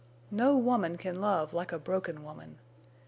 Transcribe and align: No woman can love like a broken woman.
No 0.31 0.57
woman 0.57 0.97
can 0.97 1.21
love 1.21 1.53
like 1.53 1.71
a 1.71 1.77
broken 1.77 2.23
woman. 2.23 2.57